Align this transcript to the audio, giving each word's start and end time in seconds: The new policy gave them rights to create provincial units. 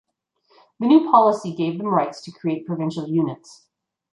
The 0.79 0.87
new 0.87 1.11
policy 1.11 1.53
gave 1.53 1.77
them 1.77 1.85
rights 1.85 2.21
to 2.21 2.31
create 2.31 2.65
provincial 2.65 3.07
units. 3.07 3.67